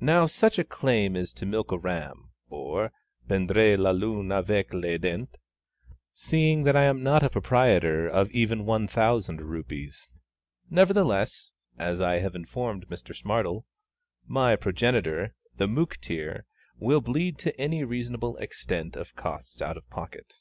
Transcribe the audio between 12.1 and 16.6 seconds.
have informed Mr SMARTLE), my progenitor, the Mooktear,